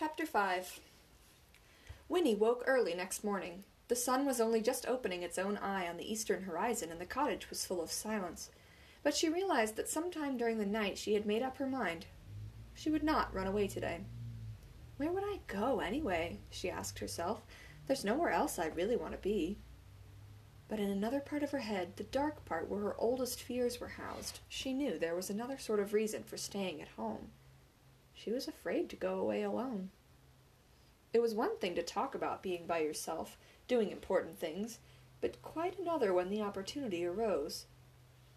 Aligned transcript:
Chapter 0.00 0.26
5 0.26 0.78
Winnie 2.08 2.36
woke 2.36 2.62
early 2.68 2.94
next 2.94 3.24
morning. 3.24 3.64
The 3.88 3.96
sun 3.96 4.24
was 4.24 4.40
only 4.40 4.62
just 4.62 4.86
opening 4.86 5.24
its 5.24 5.38
own 5.38 5.56
eye 5.56 5.88
on 5.88 5.96
the 5.96 6.08
eastern 6.08 6.44
horizon, 6.44 6.92
and 6.92 7.00
the 7.00 7.04
cottage 7.04 7.50
was 7.50 7.66
full 7.66 7.82
of 7.82 7.90
silence. 7.90 8.50
But 9.02 9.16
she 9.16 9.28
realized 9.28 9.74
that 9.74 9.88
sometime 9.88 10.36
during 10.36 10.58
the 10.58 10.66
night 10.66 10.98
she 10.98 11.14
had 11.14 11.26
made 11.26 11.42
up 11.42 11.56
her 11.56 11.66
mind. 11.66 12.06
She 12.74 12.90
would 12.90 13.02
not 13.02 13.34
run 13.34 13.48
away 13.48 13.66
today. 13.66 14.02
Where 14.98 15.10
would 15.10 15.24
I 15.24 15.40
go, 15.48 15.80
anyway? 15.80 16.38
she 16.48 16.70
asked 16.70 17.00
herself. 17.00 17.44
There's 17.88 18.04
nowhere 18.04 18.30
else 18.30 18.56
I 18.56 18.66
really 18.66 18.94
want 18.94 19.14
to 19.14 19.18
be. 19.18 19.58
But 20.68 20.78
in 20.78 20.90
another 20.90 21.18
part 21.18 21.42
of 21.42 21.50
her 21.50 21.58
head, 21.58 21.96
the 21.96 22.04
dark 22.04 22.44
part 22.44 22.68
where 22.68 22.82
her 22.82 22.94
oldest 23.00 23.42
fears 23.42 23.80
were 23.80 23.88
housed, 23.88 24.38
she 24.48 24.72
knew 24.72 24.96
there 24.96 25.16
was 25.16 25.28
another 25.28 25.58
sort 25.58 25.80
of 25.80 25.92
reason 25.92 26.22
for 26.22 26.36
staying 26.36 26.80
at 26.80 26.88
home. 26.90 27.32
She 28.18 28.32
was 28.32 28.48
afraid 28.48 28.90
to 28.90 28.96
go 28.96 29.20
away 29.20 29.42
alone. 29.42 29.90
It 31.12 31.22
was 31.22 31.34
one 31.34 31.56
thing 31.58 31.76
to 31.76 31.84
talk 31.84 32.16
about 32.16 32.42
being 32.42 32.66
by 32.66 32.80
yourself, 32.80 33.38
doing 33.68 33.90
important 33.90 34.40
things, 34.40 34.80
but 35.20 35.40
quite 35.40 35.78
another 35.78 36.12
when 36.12 36.28
the 36.28 36.42
opportunity 36.42 37.06
arose. 37.06 37.66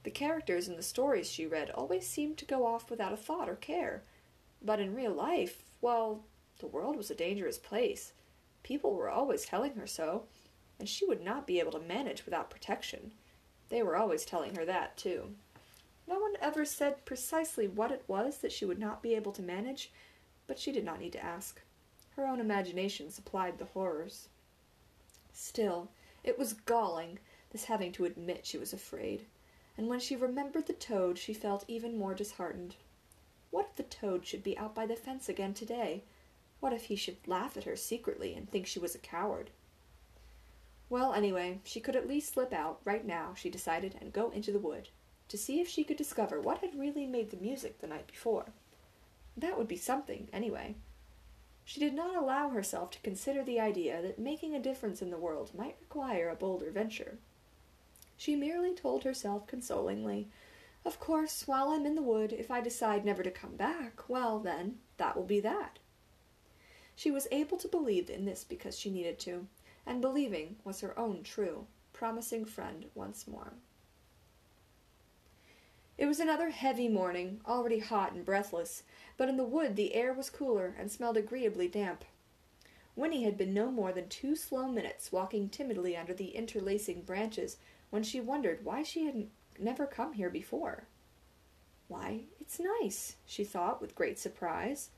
The 0.03 0.11
characters 0.11 0.67
in 0.67 0.75
the 0.75 0.83
stories 0.83 1.31
she 1.31 1.47
read 1.47 1.71
always 1.71 2.07
seemed 2.07 2.37
to 2.37 2.45
go 2.45 2.63
off 2.63 2.91
without 2.91 3.11
a 3.11 3.17
thought 3.17 3.49
or 3.49 3.55
care. 3.55 4.03
But 4.61 4.79
in 4.79 4.93
real 4.93 5.13
life, 5.13 5.63
well, 5.81 6.25
the 6.59 6.67
world 6.67 6.95
was 6.95 7.09
a 7.09 7.15
dangerous 7.15 7.57
place. 7.57 8.13
People 8.61 8.93
were 8.93 9.09
always 9.09 9.45
telling 9.45 9.73
her 9.73 9.87
so, 9.87 10.25
and 10.77 10.87
she 10.87 11.05
would 11.05 11.23
not 11.23 11.47
be 11.47 11.59
able 11.59 11.71
to 11.71 11.79
manage 11.79 12.25
without 12.25 12.51
protection. 12.51 13.13
They 13.69 13.81
were 13.81 13.97
always 13.97 14.25
telling 14.25 14.55
her 14.55 14.65
that, 14.65 14.95
too. 14.95 15.33
No 16.07 16.19
one 16.19 16.33
ever 16.41 16.65
said 16.65 17.05
precisely 17.05 17.67
what 17.67 17.91
it 17.91 18.03
was 18.07 18.39
that 18.39 18.51
she 18.51 18.65
would 18.65 18.79
not 18.79 19.01
be 19.01 19.15
able 19.15 19.31
to 19.33 19.41
manage, 19.41 19.91
but 20.47 20.59
she 20.59 20.71
did 20.71 20.83
not 20.83 20.99
need 20.99 21.13
to 21.13 21.23
ask. 21.23 21.61
Her 22.15 22.27
own 22.27 22.39
imagination 22.39 23.09
supplied 23.09 23.57
the 23.57 23.65
horrors. 23.65 24.27
Still, 25.33 25.89
it 26.23 26.37
was 26.37 26.53
galling, 26.53 27.19
this 27.51 27.65
having 27.65 27.91
to 27.93 28.05
admit 28.05 28.45
she 28.45 28.57
was 28.57 28.73
afraid, 28.73 29.25
and 29.77 29.87
when 29.87 29.99
she 29.99 30.15
remembered 30.15 30.67
the 30.67 30.73
toad 30.73 31.17
she 31.17 31.33
felt 31.33 31.65
even 31.67 31.97
more 31.97 32.13
disheartened. 32.13 32.75
What 33.49 33.67
if 33.69 33.75
the 33.75 33.83
toad 33.83 34.25
should 34.25 34.43
be 34.43 34.57
out 34.57 34.75
by 34.75 34.85
the 34.85 34.95
fence 34.95 35.29
again 35.29 35.53
today? 35.53 36.03
What 36.59 36.73
if 36.73 36.85
he 36.85 36.95
should 36.95 37.27
laugh 37.27 37.57
at 37.57 37.63
her 37.63 37.75
secretly 37.75 38.33
and 38.33 38.49
think 38.49 38.67
she 38.67 38.79
was 38.79 38.93
a 38.95 38.99
coward? 38.99 39.49
Well, 40.89 41.13
anyway, 41.13 41.59
she 41.63 41.79
could 41.79 41.95
at 41.95 42.07
least 42.07 42.33
slip 42.33 42.53
out, 42.53 42.81
right 42.83 43.05
now, 43.05 43.33
she 43.33 43.49
decided, 43.49 43.95
and 43.99 44.13
go 44.13 44.29
into 44.29 44.51
the 44.51 44.59
wood, 44.59 44.89
to 45.31 45.37
see 45.37 45.61
if 45.61 45.69
she 45.69 45.85
could 45.85 45.95
discover 45.95 46.41
what 46.41 46.57
had 46.57 46.77
really 46.77 47.07
made 47.07 47.31
the 47.31 47.37
music 47.37 47.79
the 47.79 47.87
night 47.87 48.05
before. 48.05 48.47
That 49.37 49.57
would 49.57 49.67
be 49.69 49.77
something, 49.77 50.27
anyway. 50.33 50.75
She 51.63 51.79
did 51.79 51.93
not 51.93 52.17
allow 52.17 52.49
herself 52.49 52.91
to 52.91 52.99
consider 52.99 53.41
the 53.41 53.57
idea 53.57 54.01
that 54.01 54.19
making 54.19 54.53
a 54.53 54.59
difference 54.59 55.01
in 55.01 55.09
the 55.09 55.17
world 55.17 55.51
might 55.57 55.77
require 55.79 56.27
a 56.27 56.35
bolder 56.35 56.69
venture. 56.69 57.17
She 58.17 58.35
merely 58.35 58.75
told 58.75 59.05
herself 59.05 59.47
consolingly, 59.47 60.27
Of 60.83 60.99
course, 60.99 61.47
while 61.47 61.69
I'm 61.69 61.85
in 61.85 61.95
the 61.95 62.01
wood, 62.01 62.33
if 62.33 62.51
I 62.51 62.59
decide 62.59 63.05
never 63.05 63.23
to 63.23 63.31
come 63.31 63.55
back, 63.55 64.09
well, 64.09 64.37
then, 64.37 64.79
that 64.97 65.15
will 65.15 65.23
be 65.23 65.39
that. 65.39 65.79
She 66.93 67.09
was 67.09 67.29
able 67.31 67.57
to 67.59 67.69
believe 67.69 68.09
in 68.09 68.25
this 68.25 68.43
because 68.43 68.77
she 68.77 68.91
needed 68.91 69.17
to, 69.19 69.47
and 69.85 70.01
believing 70.01 70.57
was 70.65 70.81
her 70.81 70.99
own 70.99 71.23
true, 71.23 71.67
promising 71.93 72.43
friend 72.43 72.87
once 72.93 73.29
more. 73.29 73.53
It 75.97 76.05
was 76.05 76.19
another 76.19 76.49
heavy 76.49 76.87
morning, 76.87 77.41
already 77.45 77.79
hot 77.79 78.13
and 78.13 78.25
breathless, 78.25 78.83
but 79.17 79.29
in 79.29 79.37
the 79.37 79.43
wood 79.43 79.75
the 79.75 79.93
air 79.93 80.13
was 80.13 80.29
cooler 80.29 80.73
and 80.77 80.91
smelled 80.91 81.17
agreeably 81.17 81.67
damp. 81.67 82.05
Winnie 82.95 83.23
had 83.23 83.37
been 83.37 83.53
no 83.53 83.71
more 83.71 83.91
than 83.91 84.09
two 84.09 84.35
slow 84.35 84.67
minutes 84.67 85.11
walking 85.11 85.49
timidly 85.49 85.95
under 85.95 86.13
the 86.13 86.29
interlacing 86.29 87.01
branches 87.01 87.57
when 87.89 88.03
she 88.03 88.19
wondered 88.19 88.65
why 88.65 88.83
she 88.83 89.05
had 89.05 89.27
never 89.59 89.85
come 89.85 90.13
here 90.13 90.29
before. 90.29 90.87
Why, 91.87 92.21
it's 92.39 92.59
nice, 92.59 93.17
she 93.25 93.43
thought 93.43 93.81
with 93.81 93.95
great 93.95 94.17
surprise, 94.17 94.89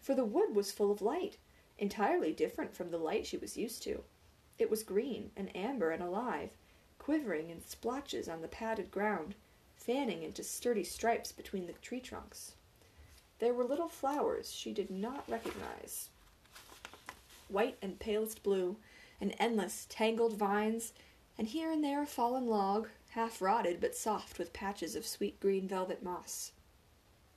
for 0.00 0.14
the 0.14 0.24
wood 0.24 0.54
was 0.54 0.70
full 0.70 0.92
of 0.92 1.02
light, 1.02 1.38
entirely 1.78 2.32
different 2.32 2.74
from 2.74 2.90
the 2.90 2.98
light 2.98 3.26
she 3.26 3.36
was 3.36 3.56
used 3.56 3.82
to. 3.82 4.04
It 4.58 4.70
was 4.70 4.82
green 4.84 5.32
and 5.36 5.54
amber 5.56 5.90
and 5.90 6.02
alive, 6.02 6.50
quivering 6.98 7.50
in 7.50 7.60
splotches 7.60 8.28
on 8.28 8.42
the 8.42 8.48
padded 8.48 8.90
ground, 8.90 9.34
fanning 9.76 10.22
into 10.22 10.42
sturdy 10.42 10.84
stripes 10.84 11.32
between 11.32 11.66
the 11.66 11.72
tree 11.74 12.00
trunks. 12.00 12.52
There 13.38 13.54
were 13.54 13.64
little 13.64 13.88
flowers 13.88 14.52
she 14.52 14.72
did 14.72 14.90
not 14.90 15.28
recognize 15.28 16.08
white 17.48 17.76
and 17.80 17.98
palest 17.98 18.42
blue, 18.42 18.76
and 19.20 19.34
endless, 19.38 19.86
tangled 19.88 20.36
vines, 20.36 20.92
and 21.38 21.48
here 21.48 21.70
and 21.70 21.84
there 21.84 22.02
a 22.02 22.06
fallen 22.06 22.46
log, 22.46 22.88
half 23.10 23.40
rotted 23.40 23.80
but 23.80 23.94
soft 23.94 24.38
with 24.38 24.52
patches 24.52 24.96
of 24.96 25.06
sweet 25.06 25.38
green 25.40 25.68
velvet 25.68 26.02
moss. 26.02 26.52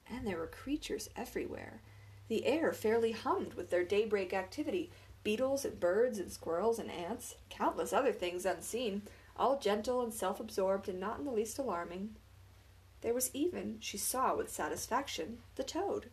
And 0.09 0.25
there 0.25 0.37
were 0.37 0.47
creatures 0.47 1.09
everywhere. 1.15 1.81
The 2.27 2.45
air 2.45 2.73
fairly 2.73 3.11
hummed 3.11 3.53
with 3.53 3.69
their 3.69 3.83
daybreak 3.83 4.33
activity 4.33 4.91
beetles 5.21 5.65
and 5.65 5.79
birds 5.79 6.17
and 6.17 6.31
squirrels 6.31 6.79
and 6.79 6.89
ants, 6.89 7.35
countless 7.49 7.91
other 7.91 8.13
things 8.13 8.45
unseen, 8.45 9.01
all 9.35 9.59
gentle 9.59 10.01
and 10.01 10.13
self 10.13 10.39
absorbed 10.39 10.87
and 10.87 10.99
not 10.99 11.19
in 11.19 11.25
the 11.25 11.31
least 11.31 11.59
alarming. 11.59 12.15
There 13.01 13.13
was 13.13 13.31
even, 13.33 13.77
she 13.79 13.97
saw 13.97 14.35
with 14.35 14.51
satisfaction, 14.51 15.39
the 15.55 15.63
toad. 15.63 16.09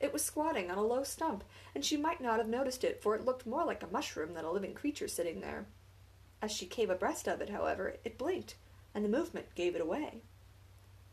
It 0.00 0.12
was 0.12 0.24
squatting 0.24 0.70
on 0.70 0.78
a 0.78 0.82
low 0.82 1.04
stump, 1.04 1.44
and 1.74 1.84
she 1.84 1.96
might 1.96 2.20
not 2.20 2.38
have 2.38 2.48
noticed 2.48 2.84
it, 2.84 3.02
for 3.02 3.14
it 3.14 3.24
looked 3.24 3.46
more 3.46 3.64
like 3.64 3.82
a 3.82 3.88
mushroom 3.88 4.34
than 4.34 4.44
a 4.44 4.50
living 4.52 4.74
creature 4.74 5.08
sitting 5.08 5.40
there. 5.40 5.66
As 6.42 6.52
she 6.52 6.66
came 6.66 6.90
abreast 6.90 7.26
of 7.28 7.40
it, 7.40 7.48
however, 7.48 7.96
it 8.04 8.18
blinked, 8.18 8.56
and 8.94 9.04
the 9.04 9.08
movement 9.08 9.54
gave 9.54 9.74
it 9.74 9.80
away. 9.80 10.22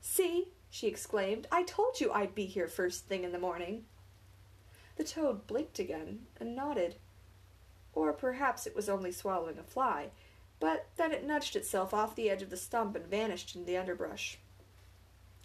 See, 0.02 0.50
she 0.70 0.88
exclaimed, 0.88 1.48
I 1.52 1.64
told 1.64 2.02
you 2.02 2.12
I'd 2.12 2.36
be 2.36 2.46
here 2.46 2.68
first 2.68 3.06
thing 3.06 3.24
in 3.24 3.32
the 3.32 3.40
morning. 3.40 3.86
The 4.98 5.04
toad 5.04 5.48
blinked 5.48 5.80
again, 5.80 6.26
and 6.40 6.56
nodded. 6.56 6.96
Or 7.94 8.12
perhaps 8.12 8.68
it 8.68 8.76
was 8.76 8.90
only 8.90 9.12
swallowing 9.12 9.60
a 9.60 9.64
fly, 9.64 10.10
but 10.60 10.88
then 10.98 11.12
it 11.12 11.26
nudged 11.26 11.56
itself 11.56 11.94
off 11.94 12.16
the 12.16 12.30
edge 12.30 12.42
of 12.42 12.50
the 12.50 12.58
stump 12.58 12.96
and 12.96 13.06
vanished 13.06 13.56
in 13.56 13.66
the 13.66 13.78
underbrush. 13.78 14.40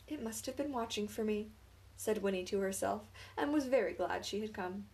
It 0.08 0.22
must 0.22 0.46
have 0.46 0.56
been 0.56 0.72
watching 0.72 1.06
for 1.06 1.22
me, 1.22 1.50
said 1.96 2.22
Winnie 2.22 2.44
to 2.44 2.60
herself, 2.60 3.10
and 3.36 3.52
was 3.52 3.66
very 3.66 3.92
glad 3.92 4.24
she 4.24 4.41
had 4.41 4.54
come. 4.54 4.86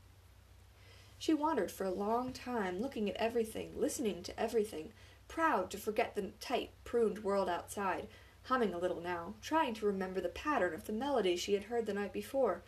She 1.18 1.32
wandered 1.32 1.70
for 1.70 1.84
a 1.84 1.90
long 1.90 2.32
time, 2.32 2.80
looking 2.80 3.08
at 3.08 3.16
everything, 3.16 3.80
listening 3.80 4.22
to 4.24 4.38
everything, 4.38 4.92
proud 5.28 5.70
to 5.70 5.78
forget 5.78 6.14
the 6.14 6.32
tight, 6.40 6.70
pruned 6.84 7.22
world 7.22 7.48
outside, 7.48 8.08
humming 8.42 8.74
a 8.74 8.78
little 8.78 9.00
now, 9.00 9.34
trying 9.40 9.72
to 9.74 9.86
remember 9.86 10.20
the 10.20 10.28
pattern 10.28 10.74
of 10.74 10.84
the 10.84 10.92
melody 10.92 11.36
she 11.36 11.54
had 11.54 11.64
heard 11.64 11.86
the 11.86 11.94
night 11.94 12.12
before. 12.12 12.62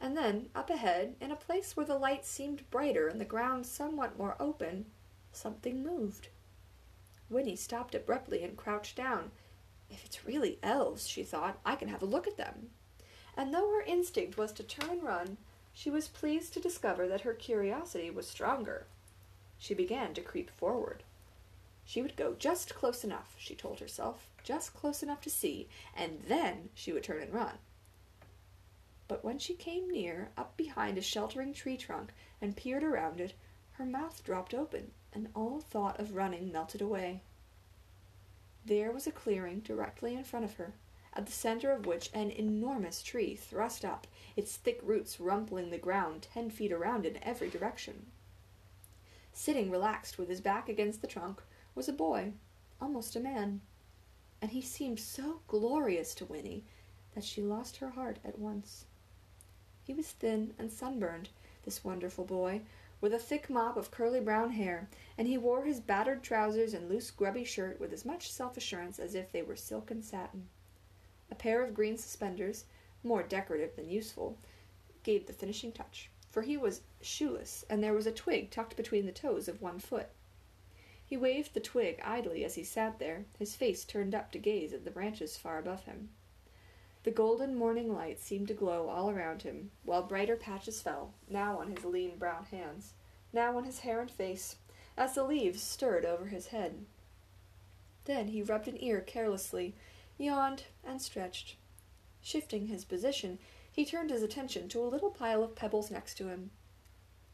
And 0.00 0.16
then, 0.16 0.48
up 0.54 0.70
ahead, 0.70 1.16
in 1.20 1.32
a 1.32 1.36
place 1.36 1.76
where 1.76 1.84
the 1.84 1.98
light 1.98 2.24
seemed 2.24 2.70
brighter 2.70 3.08
and 3.08 3.20
the 3.20 3.24
ground 3.24 3.66
somewhat 3.66 4.16
more 4.16 4.36
open, 4.38 4.86
something 5.32 5.82
moved. 5.82 6.28
Winnie 7.28 7.56
stopped 7.56 7.94
abruptly 7.94 8.42
and 8.42 8.56
crouched 8.56 8.96
down. 8.96 9.32
If 9.90 10.04
it's 10.04 10.26
really 10.26 10.58
elves, 10.62 11.08
she 11.08 11.22
thought, 11.22 11.58
I 11.64 11.76
can 11.76 11.88
have 11.88 12.02
a 12.02 12.06
look 12.06 12.26
at 12.26 12.36
them. 12.36 12.70
And 13.36 13.54
though 13.54 13.70
her 13.70 13.82
instinct 13.82 14.36
was 14.36 14.52
to 14.52 14.62
turn 14.62 14.90
and 14.90 15.02
run, 15.02 15.38
she 15.72 15.90
was 15.90 16.08
pleased 16.08 16.52
to 16.54 16.60
discover 16.60 17.06
that 17.08 17.22
her 17.22 17.34
curiosity 17.34 18.10
was 18.10 18.26
stronger. 18.26 18.86
She 19.58 19.74
began 19.74 20.14
to 20.14 20.20
creep 20.20 20.50
forward. 20.50 21.04
She 21.84 22.02
would 22.02 22.16
go 22.16 22.34
just 22.34 22.74
close 22.74 23.04
enough, 23.04 23.34
she 23.38 23.54
told 23.54 23.80
herself, 23.80 24.28
just 24.44 24.74
close 24.74 25.02
enough 25.02 25.20
to 25.22 25.30
see, 25.30 25.68
and 25.96 26.20
then 26.28 26.68
she 26.74 26.92
would 26.92 27.02
turn 27.02 27.22
and 27.22 27.32
run. 27.32 27.58
But 29.06 29.24
when 29.24 29.38
she 29.38 29.54
came 29.54 29.88
near, 29.88 30.30
up 30.36 30.56
behind 30.56 30.98
a 30.98 31.02
sheltering 31.02 31.54
tree 31.54 31.78
trunk, 31.78 32.12
and 32.42 32.56
peered 32.56 32.84
around 32.84 33.20
it, 33.20 33.32
her 33.72 33.86
mouth 33.86 34.22
dropped 34.22 34.52
open, 34.52 34.90
and 35.14 35.28
all 35.34 35.60
thought 35.60 35.98
of 35.98 36.14
running 36.14 36.52
melted 36.52 36.82
away. 36.82 37.22
There 38.68 38.92
was 38.92 39.06
a 39.06 39.12
clearing 39.12 39.60
directly 39.60 40.14
in 40.14 40.24
front 40.24 40.44
of 40.44 40.56
her, 40.56 40.74
at 41.14 41.24
the 41.24 41.32
center 41.32 41.72
of 41.72 41.86
which 41.86 42.10
an 42.12 42.30
enormous 42.30 43.02
tree 43.02 43.34
thrust 43.34 43.82
up, 43.82 44.06
its 44.36 44.58
thick 44.58 44.78
roots 44.82 45.18
rumpling 45.18 45.70
the 45.70 45.78
ground 45.78 46.28
ten 46.34 46.50
feet 46.50 46.70
around 46.70 47.06
in 47.06 47.18
every 47.24 47.48
direction. 47.48 48.08
Sitting 49.32 49.70
relaxed 49.70 50.18
with 50.18 50.28
his 50.28 50.42
back 50.42 50.68
against 50.68 51.00
the 51.00 51.06
trunk 51.06 51.40
was 51.74 51.88
a 51.88 51.94
boy, 51.94 52.34
almost 52.78 53.16
a 53.16 53.20
man, 53.20 53.62
and 54.42 54.50
he 54.50 54.60
seemed 54.60 55.00
so 55.00 55.40
glorious 55.48 56.14
to 56.16 56.26
Winnie 56.26 56.64
that 57.14 57.24
she 57.24 57.40
lost 57.40 57.78
her 57.78 57.88
heart 57.88 58.18
at 58.22 58.38
once. 58.38 58.84
He 59.82 59.94
was 59.94 60.08
thin 60.08 60.52
and 60.58 60.70
sunburned, 60.70 61.30
this 61.64 61.82
wonderful 61.82 62.26
boy, 62.26 62.60
with 63.00 63.14
a 63.14 63.18
thick 63.18 63.48
mop 63.48 63.76
of 63.76 63.90
curly 63.90 64.20
brown 64.20 64.50
hair, 64.50 64.88
and 65.16 65.28
he 65.28 65.38
wore 65.38 65.64
his 65.64 65.80
battered 65.80 66.22
trousers 66.22 66.74
and 66.74 66.88
loose 66.88 67.10
grubby 67.10 67.44
shirt 67.44 67.78
with 67.78 67.92
as 67.92 68.04
much 68.04 68.30
self-assurance 68.30 68.98
as 68.98 69.14
if 69.14 69.30
they 69.30 69.42
were 69.42 69.56
silk 69.56 69.90
and 69.90 70.04
satin. 70.04 70.48
A 71.30 71.34
pair 71.34 71.62
of 71.62 71.74
green 71.74 71.96
suspenders, 71.96 72.64
more 73.04 73.22
decorative 73.22 73.76
than 73.76 73.88
useful, 73.88 74.38
gave 75.02 75.26
the 75.26 75.32
finishing 75.32 75.72
touch, 75.72 76.10
for 76.30 76.42
he 76.42 76.56
was 76.56 76.82
shoeless, 77.00 77.64
and 77.70 77.82
there 77.82 77.94
was 77.94 78.06
a 78.06 78.12
twig 78.12 78.50
tucked 78.50 78.76
between 78.76 79.06
the 79.06 79.12
toes 79.12 79.48
of 79.48 79.62
one 79.62 79.78
foot. 79.78 80.08
He 81.04 81.16
waved 81.16 81.54
the 81.54 81.60
twig 81.60 82.00
idly 82.04 82.44
as 82.44 82.56
he 82.56 82.64
sat 82.64 82.98
there, 82.98 83.24
his 83.38 83.56
face 83.56 83.84
turned 83.84 84.14
up 84.14 84.30
to 84.32 84.38
gaze 84.38 84.72
at 84.72 84.84
the 84.84 84.90
branches 84.90 85.36
far 85.36 85.58
above 85.58 85.84
him. 85.84 86.10
The 87.04 87.10
golden 87.10 87.54
morning 87.54 87.94
light 87.94 88.20
seemed 88.20 88.48
to 88.48 88.54
glow 88.54 88.88
all 88.88 89.08
around 89.08 89.42
him, 89.42 89.70
while 89.84 90.02
brighter 90.02 90.36
patches 90.36 90.82
fell, 90.82 91.14
now 91.28 91.58
on 91.60 91.70
his 91.70 91.84
lean 91.84 92.18
brown 92.18 92.44
hands, 92.46 92.94
now 93.32 93.56
on 93.56 93.64
his 93.64 93.80
hair 93.80 94.00
and 94.00 94.10
face, 94.10 94.56
as 94.96 95.14
the 95.14 95.22
leaves 95.22 95.62
stirred 95.62 96.04
over 96.04 96.26
his 96.26 96.48
head. 96.48 96.84
Then 98.04 98.28
he 98.28 98.42
rubbed 98.42 98.68
an 98.68 98.82
ear 98.82 99.00
carelessly, 99.00 99.74
yawned, 100.18 100.64
and 100.84 101.00
stretched. 101.00 101.56
Shifting 102.20 102.66
his 102.66 102.84
position, 102.84 103.38
he 103.70 103.84
turned 103.84 104.10
his 104.10 104.22
attention 104.22 104.68
to 104.70 104.82
a 104.82 104.88
little 104.88 105.10
pile 105.10 105.44
of 105.44 105.54
pebbles 105.54 105.90
next 105.90 106.16
to 106.16 106.28
him. 106.28 106.50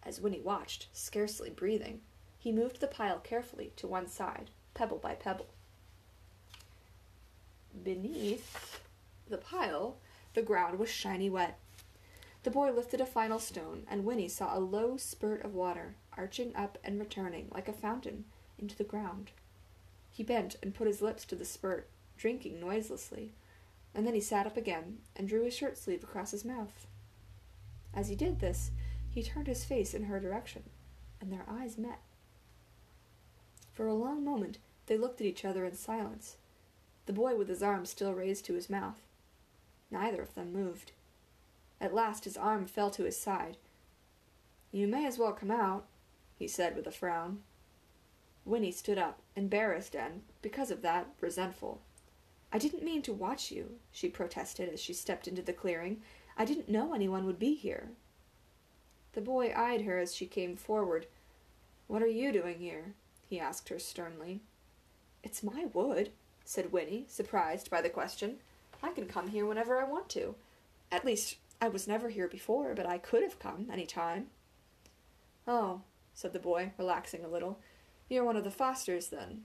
As 0.02 0.20
Winnie 0.20 0.40
watched, 0.40 0.88
scarcely 0.93 1.49
breathing, 1.49 2.02
he 2.38 2.52
moved 2.52 2.81
the 2.81 2.87
pile 2.87 3.19
carefully 3.19 3.72
to 3.76 3.88
one 3.88 4.08
side, 4.08 4.50
pebble 4.75 4.99
by 4.99 5.14
pebble. 5.14 5.46
Beneath 7.82 8.83
the 9.29 9.38
pile, 9.38 9.97
the 10.35 10.43
ground 10.43 10.79
was 10.79 10.91
shiny 10.91 11.31
wet. 11.31 11.59
The 12.43 12.50
boy 12.50 12.73
lifted 12.73 13.00
a 13.00 13.06
final 13.06 13.38
stone, 13.38 13.85
and 13.88 14.05
Winnie 14.05 14.29
saw 14.29 14.56
a 14.56 14.61
low 14.61 14.97
spurt 14.97 15.43
of 15.43 15.55
water, 15.55 15.97
arching 16.17 16.55
up 16.55 16.76
and 16.85 17.00
returning, 17.00 17.49
like 17.53 17.69
a 17.69 17.73
fountain, 17.73 18.25
into 18.59 18.76
the 18.76 18.85
ground. 18.85 19.31
He 20.11 20.23
bent 20.23 20.56
and 20.62 20.75
put 20.75 20.87
his 20.87 21.00
lips 21.00 21.25
to 21.26 21.37
the 21.37 21.44
spurt, 21.44 21.88
drinking 22.19 22.61
noiselessly, 22.61 23.32
and 23.94 24.06
then 24.06 24.15
he 24.15 24.21
sat 24.21 24.47
up 24.47 24.56
again 24.56 24.99
and 25.17 25.26
drew 25.26 25.44
his 25.44 25.55
shirt 25.55 25.79
sleeve 25.79 26.03
across 26.03 26.32
his 26.32 26.44
mouth. 26.44 26.87
As 27.94 28.09
he 28.09 28.15
did 28.15 28.41
this, 28.41 28.71
he 29.09 29.23
turned 29.23 29.47
his 29.47 29.65
face 29.65 29.94
in 29.94 30.05
her 30.05 30.21
direction, 30.21 30.65
and 31.21 31.32
their 31.32 31.44
eyes 31.49 31.79
met. 31.79 32.00
For 33.73 33.87
a 33.87 33.94
long 33.94 34.25
moment 34.25 34.59
they 34.87 34.97
looked 34.97 35.21
at 35.21 35.26
each 35.26 35.44
other 35.44 35.65
in 35.65 35.75
silence, 35.75 36.37
the 37.06 37.12
boy 37.12 37.37
with 37.37 37.49
his 37.49 37.62
arm 37.62 37.87
still 37.87 38.12
raised 38.12 38.44
to 38.47 38.55
his 38.55 38.71
mouth. 38.71 39.00
Neither 39.94 40.23
of 40.23 40.35
them 40.35 40.52
moved. 40.52 40.91
At 41.81 41.94
last 41.94 42.25
his 42.25 42.37
arm 42.37 42.67
fell 42.67 42.91
to 42.91 43.05
his 43.05 43.17
side. 43.17 43.58
You 44.73 44.88
may 44.88 45.06
as 45.06 45.19
well 45.19 45.32
come 45.32 45.52
out, 45.52 45.87
he 46.37 46.49
said 46.49 46.75
with 46.75 46.88
a 46.88 46.91
frown. 46.91 47.43
Winnie 48.44 48.73
stood 48.73 48.99
up, 48.99 49.20
embarrassed 49.37 49.94
and, 49.94 50.23
because 50.43 50.73
of 50.73 50.82
that, 50.82 51.06
resentful. 51.20 51.81
I 52.52 52.58
didn't 52.58 52.82
mean 52.82 53.02
to 53.02 53.12
watch 53.12 53.52
you, 53.52 53.76
she 53.93 54.08
protested 54.08 54.69
as 54.69 54.81
she 54.81 54.93
stepped 54.93 55.29
into 55.29 55.43
the 55.43 55.52
clearing. 55.52 56.02
I 56.37 56.44
didn't 56.44 56.69
know 56.69 56.93
anyone 56.93 57.25
would 57.25 57.38
be 57.38 57.55
here. 57.55 57.90
The 59.12 59.20
boy 59.20 59.52
eyed 59.56 59.82
her 59.82 59.99
as 59.99 60.12
she 60.12 60.26
came 60.26 60.56
forward. 60.56 61.06
What 61.87 62.02
are 62.02 62.08
you 62.08 62.32
doing 62.32 62.58
here? 62.58 62.94
he 63.29 63.38
asked 63.38 63.69
her 63.69 63.79
sternly. 63.79 64.40
It's 65.23 65.44
my 65.44 65.67
wood, 65.73 66.11
said 66.44 66.73
Winnie, 66.73 67.06
surprised 67.08 67.70
by 67.70 67.81
the 67.81 67.88
question. 67.88 68.38
I 68.84 68.90
can 68.90 69.06
come 69.06 69.28
here 69.28 69.46
whenever 69.46 69.81
I 69.81 69.84
want 69.84 70.10
to. 70.10 70.34
At 70.92 71.06
least, 71.06 71.36
I 71.58 71.69
was 71.69 71.88
never 71.88 72.10
here 72.10 72.28
before, 72.28 72.75
but 72.75 72.84
I 72.84 72.98
could 72.98 73.22
have 73.22 73.38
come 73.38 73.69
any 73.72 73.86
time. 73.86 74.26
Oh, 75.48 75.81
said 76.12 76.34
the 76.34 76.38
boy, 76.38 76.72
relaxing 76.76 77.25
a 77.25 77.28
little. 77.28 77.58
You're 78.10 78.25
one 78.25 78.36
of 78.36 78.44
the 78.44 78.50
Fosters, 78.50 79.08
then. 79.08 79.44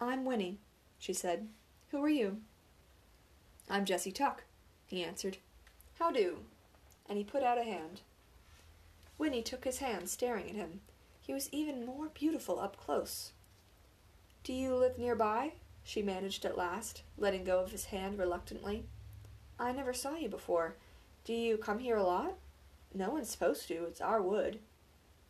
I'm 0.00 0.24
Winnie, 0.24 0.58
she 0.98 1.12
said. 1.12 1.48
Who 1.90 2.02
are 2.02 2.08
you? 2.08 2.38
I'm 3.68 3.84
Jesse 3.84 4.10
Tuck, 4.10 4.44
he 4.86 5.04
answered. 5.04 5.36
How 5.98 6.10
do? 6.10 6.38
And 7.06 7.18
he 7.18 7.24
put 7.24 7.42
out 7.42 7.58
a 7.58 7.64
hand. 7.64 8.00
Winnie 9.18 9.42
took 9.42 9.64
his 9.64 9.78
hand, 9.80 10.08
staring 10.08 10.48
at 10.48 10.56
him. 10.56 10.80
He 11.20 11.34
was 11.34 11.50
even 11.52 11.84
more 11.84 12.08
beautiful 12.08 12.58
up 12.58 12.78
close. 12.78 13.32
Do 14.44 14.54
you 14.54 14.74
live 14.74 14.98
nearby? 14.98 15.52
She 15.84 16.02
managed 16.02 16.44
at 16.44 16.56
last, 16.56 17.02
letting 17.18 17.44
go 17.44 17.60
of 17.60 17.72
his 17.72 17.86
hand 17.86 18.18
reluctantly. 18.18 18.84
I 19.58 19.72
never 19.72 19.92
saw 19.92 20.16
you 20.16 20.28
before. 20.28 20.76
Do 21.24 21.32
you 21.32 21.56
come 21.56 21.78
here 21.78 21.96
a 21.96 22.02
lot? 22.02 22.34
No 22.94 23.10
one's 23.10 23.30
supposed 23.30 23.68
to. 23.68 23.84
It's 23.84 24.00
our 24.00 24.20
wood. 24.20 24.58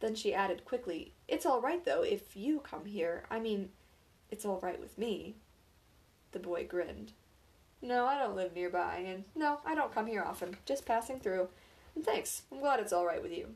Then 0.00 0.14
she 0.14 0.34
added 0.34 0.64
quickly, 0.64 1.12
It's 1.28 1.46
all 1.46 1.60
right, 1.60 1.84
though, 1.84 2.02
if 2.02 2.36
you 2.36 2.60
come 2.60 2.86
here. 2.86 3.24
I 3.30 3.38
mean, 3.38 3.70
it's 4.30 4.44
all 4.44 4.58
right 4.60 4.80
with 4.80 4.98
me. 4.98 5.36
The 6.32 6.38
boy 6.38 6.66
grinned. 6.66 7.12
No, 7.80 8.06
I 8.06 8.18
don't 8.18 8.36
live 8.36 8.54
nearby, 8.54 9.04
and 9.06 9.24
no, 9.34 9.60
I 9.64 9.74
don't 9.74 9.92
come 9.94 10.06
here 10.06 10.22
often. 10.22 10.56
Just 10.64 10.86
passing 10.86 11.20
through. 11.20 11.48
And 11.94 12.04
thanks. 12.04 12.42
I'm 12.50 12.60
glad 12.60 12.80
it's 12.80 12.92
all 12.92 13.06
right 13.06 13.22
with 13.22 13.32
you. 13.32 13.54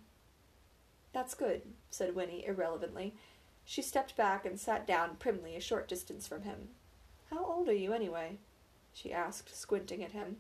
That's 1.13 1.35
good, 1.35 1.63
said 1.91 2.15
Winnie 2.15 2.45
irrelevantly. 2.47 3.15
She 3.65 3.83
stepped 3.83 4.17
back 4.17 4.45
and 4.45 4.61
sat 4.61 4.87
down 4.87 5.17
primly 5.19 5.57
a 5.57 5.61
short 5.61 5.89
distance 5.89 6.27
from 6.29 6.43
him. 6.43 6.69
How 7.31 7.45
old 7.45 7.69
are 7.69 7.75
you, 7.75 7.93
anyway? 7.93 8.39
she 8.93 9.13
asked, 9.13 9.55
squinting 9.55 10.03
at 10.03 10.13
him. 10.13 10.39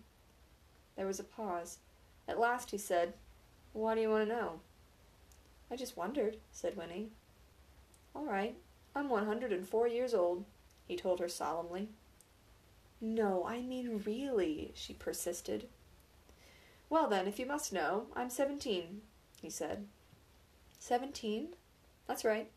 There 0.96 1.06
was 1.06 1.20
a 1.20 1.24
pause. 1.24 1.78
At 2.26 2.40
last 2.40 2.70
he 2.70 2.78
said, 2.78 3.14
Why 3.72 3.94
do 3.94 4.00
you 4.00 4.10
want 4.10 4.28
to 4.28 4.34
know? 4.34 4.60
I 5.70 5.76
just 5.76 5.96
wondered, 5.96 6.38
said 6.52 6.76
Winnie. 6.76 7.10
All 8.14 8.24
right. 8.24 8.56
I'm 8.94 9.10
one 9.10 9.26
hundred 9.26 9.52
and 9.52 9.68
four 9.68 9.86
years 9.86 10.14
old, 10.14 10.46
he 10.88 10.96
told 10.96 11.20
her 11.20 11.28
solemnly. 11.28 11.90
No, 13.00 13.44
I 13.44 13.60
mean 13.60 14.02
really, 14.06 14.72
she 14.74 14.94
persisted. 14.94 15.68
Well, 16.88 17.08
then, 17.08 17.26
if 17.26 17.38
you 17.38 17.44
must 17.44 17.72
know, 17.72 18.06
I'm 18.14 18.30
seventeen, 18.30 19.02
he 19.42 19.50
said. 19.50 19.86
Seventeen? 20.78 21.48
That's 22.06 22.24
right. 22.24 22.50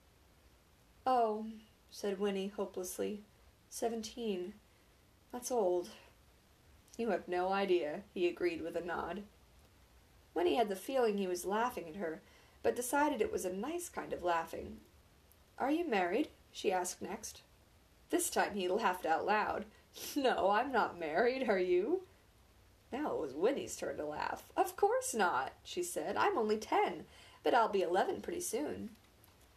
Oh, 1.06 1.46
said 1.92 2.20
Winnie 2.20 2.54
hopelessly. 2.56 3.24
Seventeen. 3.70 4.54
That's 5.32 5.52
old. 5.52 5.90
You 6.98 7.12
have 7.12 7.28
no 7.28 7.54
idea, 7.54 8.02
he 8.14 8.28
agreed 8.28 8.62
with 8.62 8.76
a 8.76 8.82
nod. 8.82 9.24
Winnie 10.34 10.56
had 10.56 10.70
the 10.70 10.76
feeling 10.76 11.18
he 11.18 11.28
was 11.28 11.46
laughing 11.46 11.88
at 11.88 11.96
her, 11.96 12.22
but 12.64 12.76
decided 12.76 13.22
it 13.22 13.32
was 13.32 13.46
a 13.46 13.54
nice 13.54 13.88
kind 13.88 14.12
of 14.12 14.24
laughing. 14.24 14.78
Are 15.58 15.72
you 15.72 15.88
married? 15.88 16.30
she 16.52 16.72
asked 16.72 17.02
next. 17.02 17.42
This 18.10 18.30
time 18.30 18.56
he 18.56 18.68
laughed 18.68 19.06
out 19.06 19.26
loud. 19.26 19.66
No, 20.16 20.50
I'm 20.50 20.72
not 20.72 21.00
married, 21.00 21.50
are 21.50 21.60
you? 21.60 22.04
Now 22.92 23.14
it 23.14 23.20
was 23.20 23.34
Winnie's 23.34 23.76
turn 23.76 23.98
to 23.98 24.06
laugh. 24.06 24.44
Of 24.56 24.76
course 24.76 25.14
not, 25.14 25.54
she 25.64 25.84
said. 25.84 26.16
I'm 26.16 26.38
only 26.38 26.58
ten, 26.58 27.06
but 27.44 27.54
I'll 27.54 27.70
be 27.70 27.82
eleven 27.82 28.22
pretty 28.22 28.42
soon. 28.42 28.92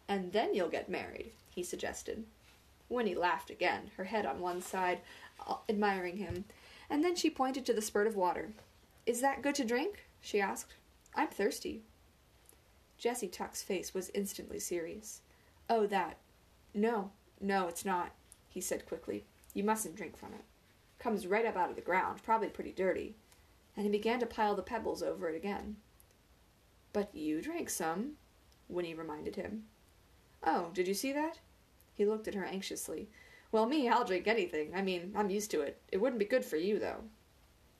And 0.07 0.33
then 0.33 0.53
you'll 0.53 0.69
get 0.69 0.89
married, 0.89 1.31
he 1.49 1.63
suggested. 1.63 2.25
Winnie 2.89 3.15
laughed 3.15 3.49
again, 3.49 3.91
her 3.97 4.05
head 4.05 4.25
on 4.25 4.39
one 4.39 4.61
side, 4.61 5.01
admiring 5.69 6.17
him, 6.17 6.45
and 6.89 7.03
then 7.03 7.15
she 7.15 7.29
pointed 7.29 7.65
to 7.65 7.73
the 7.73 7.81
spurt 7.81 8.07
of 8.07 8.15
water. 8.15 8.53
Is 9.05 9.21
that 9.21 9.41
good 9.41 9.55
to 9.55 9.65
drink? 9.65 10.07
she 10.21 10.39
asked. 10.39 10.75
I'm 11.15 11.27
thirsty. 11.27 11.81
Jesse 12.97 13.27
Tuck's 13.27 13.61
face 13.61 13.93
was 13.93 14.11
instantly 14.13 14.59
serious. 14.59 15.21
Oh, 15.69 15.85
that. 15.87 16.17
No, 16.73 17.11
no, 17.41 17.67
it's 17.67 17.83
not, 17.83 18.11
he 18.49 18.61
said 18.61 18.85
quickly. 18.85 19.25
You 19.53 19.63
mustn't 19.63 19.95
drink 19.95 20.17
from 20.17 20.33
it. 20.33 20.45
Comes 20.99 21.27
right 21.27 21.45
up 21.45 21.57
out 21.57 21.69
of 21.69 21.75
the 21.75 21.81
ground, 21.81 22.23
probably 22.23 22.47
pretty 22.47 22.71
dirty. 22.71 23.15
And 23.75 23.85
he 23.85 23.91
began 23.91 24.19
to 24.19 24.25
pile 24.25 24.55
the 24.55 24.61
pebbles 24.61 25.03
over 25.03 25.29
it 25.29 25.35
again. 25.35 25.77
But 26.93 27.13
you 27.13 27.41
drank 27.41 27.69
some, 27.69 28.13
Winnie 28.69 28.93
reminded 28.93 29.35
him. 29.35 29.63
Oh, 30.43 30.69
did 30.73 30.87
you 30.87 30.93
see 30.93 31.11
that? 31.13 31.39
He 31.95 32.05
looked 32.05 32.27
at 32.27 32.33
her 32.33 32.45
anxiously. 32.45 33.09
Well, 33.51 33.67
me, 33.67 33.87
I'll 33.87 34.03
drink 34.03 34.27
anything. 34.27 34.73
I 34.73 34.81
mean, 34.81 35.13
I'm 35.15 35.29
used 35.29 35.51
to 35.51 35.61
it. 35.61 35.79
It 35.91 36.01
wouldn't 36.01 36.19
be 36.19 36.25
good 36.25 36.43
for 36.43 36.57
you, 36.57 36.79
though. 36.79 37.03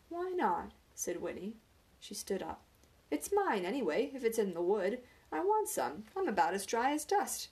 Why 0.10 0.32
not? 0.36 0.72
said 0.94 1.20
Winnie. 1.20 1.56
She 2.00 2.14
stood 2.14 2.44
up. 2.44 2.62
It's 3.10 3.34
mine, 3.34 3.66
anyway, 3.66 4.12
if 4.14 4.24
it's 4.24 4.38
in 4.38 4.54
the 4.54 4.62
wood. 4.62 5.00
I 5.32 5.40
want 5.40 5.68
some. 5.68 6.04
I'm 6.16 6.28
about 6.28 6.54
as 6.54 6.68
dry 6.68 6.92
as 6.92 7.06
dust. 7.06 7.50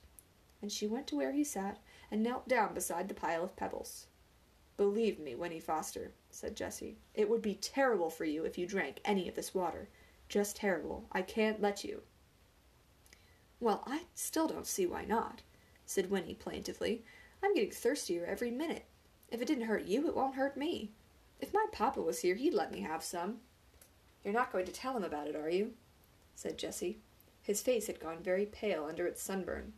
And 0.61 0.71
she 0.71 0.85
went 0.85 1.07
to 1.07 1.15
where 1.15 1.31
he 1.31 1.43
sat 1.43 1.79
and 2.11 2.21
knelt 2.21 2.47
down 2.47 2.75
beside 2.75 3.07
the 3.07 3.15
pile 3.15 3.43
of 3.43 3.55
pebbles. 3.55 4.05
Believe 4.77 5.19
me, 5.19 5.33
Winnie 5.33 5.59
Foster, 5.59 6.11
said 6.29 6.55
Jesse, 6.55 6.97
it 7.15 7.27
would 7.27 7.41
be 7.41 7.55
terrible 7.55 8.11
for 8.11 8.25
you 8.25 8.45
if 8.45 8.57
you 8.57 8.67
drank 8.67 8.99
any 9.03 9.27
of 9.27 9.33
this 9.33 9.55
water. 9.55 9.89
Just 10.29 10.57
terrible. 10.57 11.05
I 11.11 11.23
can't 11.23 11.59
let 11.59 11.83
you. 11.83 12.03
Well, 13.59 13.83
I 13.87 14.03
still 14.13 14.47
don't 14.47 14.67
see 14.67 14.85
why 14.85 15.05
not 15.05 15.41
said 15.91 16.09
Winnie 16.09 16.33
plaintively. 16.33 17.03
I'm 17.43 17.53
getting 17.53 17.71
thirstier 17.71 18.25
every 18.25 18.49
minute. 18.49 18.85
If 19.29 19.41
it 19.41 19.45
didn't 19.45 19.65
hurt 19.65 19.85
you, 19.85 20.07
it 20.07 20.15
won't 20.15 20.35
hurt 20.35 20.55
me. 20.55 20.91
If 21.39 21.53
my 21.53 21.65
papa 21.71 22.01
was 22.01 22.21
here, 22.21 22.35
he'd 22.35 22.53
let 22.53 22.71
me 22.71 22.81
have 22.81 23.03
some. 23.03 23.37
You're 24.23 24.33
not 24.33 24.51
going 24.51 24.65
to 24.65 24.71
tell 24.71 24.95
him 24.95 25.03
about 25.03 25.27
it, 25.27 25.35
are 25.35 25.49
you? 25.49 25.73
said 26.35 26.57
Jesse. 26.57 26.99
His 27.41 27.61
face 27.61 27.87
had 27.87 27.99
gone 27.99 28.23
very 28.23 28.45
pale 28.45 28.85
under 28.85 29.05
its 29.05 29.21
sunburn. 29.21 29.73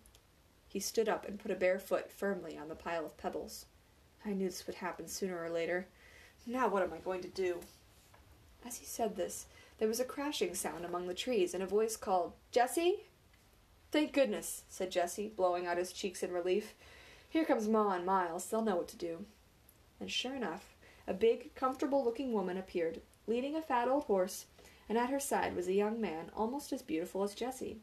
He 0.68 0.80
stood 0.80 1.10
up 1.10 1.28
and 1.28 1.40
put 1.40 1.52
a 1.52 1.56
bare 1.56 1.80
foot 1.80 2.12
firmly 2.12 2.58
on 2.58 2.68
the 2.68 2.76
pile 2.76 3.06
of 3.06 3.18
pebbles. 3.18 3.66
I 4.26 4.34
knew 4.34 4.50
this 4.50 4.68
would 4.68 4.76
happen 4.78 5.08
sooner 5.08 5.42
or 5.42 5.50
later. 5.50 5.88
Now 6.46 6.68
what 6.68 6.84
am 6.84 6.94
I 6.94 6.98
going 6.98 7.22
to 7.22 7.28
do? 7.28 7.62
As 8.66 8.78
he 8.78 8.86
said 8.86 9.16
this, 9.16 9.46
there 9.78 9.88
was 9.88 10.00
a 10.00 10.06
crashing 10.06 10.54
sound 10.56 10.86
among 10.86 11.08
the 11.08 11.14
trees, 11.14 11.54
and 11.54 11.64
a 11.64 11.68
voice 11.68 11.98
called, 11.98 12.34
Jesse? 12.52 13.06
Thank 13.94 14.12
goodness, 14.12 14.64
said 14.70 14.90
Jesse, 14.90 15.32
blowing 15.36 15.68
out 15.68 15.78
his 15.78 15.94
cheeks 15.94 16.24
in 16.24 16.32
relief. 16.32 16.74
Here 17.30 17.46
comes 17.46 17.68
Ma 17.68 17.92
and 17.92 18.04
Miles. 18.04 18.44
They'll 18.44 18.64
know 18.64 18.78
what 18.78 18.88
to 18.88 18.98
do. 18.98 19.26
And 20.00 20.10
sure 20.10 20.34
enough, 20.34 20.76
a 21.08 21.14
big, 21.14 21.54
comfortable 21.54 22.04
looking 22.04 22.34
woman 22.34 22.58
appeared, 22.58 23.02
leading 23.28 23.56
a 23.56 23.62
fat 23.62 23.88
old 23.88 24.06
horse, 24.06 24.48
and 24.90 24.98
at 24.98 25.12
her 25.12 25.20
side 25.20 25.56
was 25.56 25.68
a 25.68 25.74
young 25.74 26.02
man 26.02 26.32
almost 26.36 26.74
as 26.74 26.82
beautiful 26.82 27.22
as 27.22 27.36
Jesse. 27.36 27.78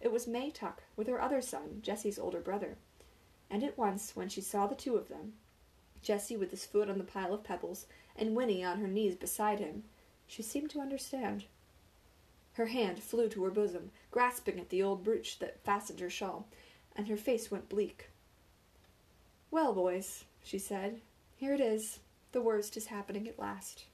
It 0.00 0.12
was 0.12 0.28
May 0.28 0.52
Tuck, 0.52 0.84
with 0.94 1.08
her 1.08 1.20
other 1.20 1.40
son, 1.40 1.80
Jesse's 1.82 2.16
older 2.16 2.40
brother. 2.40 2.76
And 3.50 3.64
at 3.64 3.76
once, 3.76 4.14
when 4.14 4.28
she 4.28 4.40
saw 4.40 4.68
the 4.68 4.76
two 4.76 4.94
of 4.94 5.08
them, 5.08 5.32
Jesse 6.00 6.36
with 6.36 6.52
his 6.52 6.64
foot 6.64 6.88
on 6.88 6.98
the 6.98 7.02
pile 7.02 7.34
of 7.34 7.42
pebbles, 7.42 7.86
and 8.14 8.36
Winnie 8.36 8.64
on 8.64 8.78
her 8.78 8.86
knees 8.86 9.16
beside 9.16 9.58
him, 9.58 9.82
she 10.28 10.42
seemed 10.42 10.70
to 10.70 10.80
understand. 10.80 11.46
Her 12.54 12.66
hand 12.66 13.02
flew 13.02 13.28
to 13.30 13.44
her 13.44 13.50
bosom, 13.50 13.90
grasping 14.10 14.58
at 14.58 14.70
the 14.70 14.82
old 14.82 15.04
brooch 15.04 15.38
that 15.40 15.62
fastened 15.64 16.00
her 16.00 16.10
shawl, 16.10 16.48
and 16.96 17.08
her 17.08 17.16
face 17.16 17.50
went 17.50 17.68
bleak. 17.68 18.10
Well, 19.50 19.72
boys, 19.72 20.24
she 20.42 20.58
said, 20.58 21.00
here 21.36 21.54
it 21.54 21.60
is. 21.60 21.98
The 22.32 22.40
worst 22.40 22.76
is 22.76 22.86
happening 22.86 23.28
at 23.28 23.38
last. 23.38 23.86